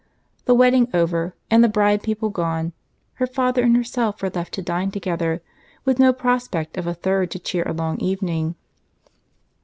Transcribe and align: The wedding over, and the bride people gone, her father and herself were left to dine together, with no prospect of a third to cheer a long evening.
The 0.45 0.55
wedding 0.55 0.87
over, 0.95 1.35
and 1.51 1.63
the 1.63 1.69
bride 1.69 2.01
people 2.01 2.31
gone, 2.31 2.73
her 3.21 3.27
father 3.27 3.61
and 3.61 3.75
herself 3.77 4.19
were 4.23 4.31
left 4.31 4.51
to 4.55 4.63
dine 4.63 4.89
together, 4.89 5.43
with 5.85 5.99
no 5.99 6.11
prospect 6.11 6.75
of 6.75 6.87
a 6.87 6.95
third 6.95 7.29
to 7.29 7.37
cheer 7.37 7.67
a 7.67 7.71
long 7.73 7.99
evening. 7.99 8.55